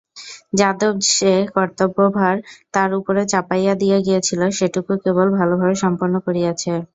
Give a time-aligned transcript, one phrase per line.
[0.53, 2.35] যাদব যে কর্তব্যভার
[2.73, 6.71] তার উপরে চাপাইয়া দিয়া গিয়াছিলেন সেটুকু কেবল ভালোভাবে সম্পন্ন করিয়াছে।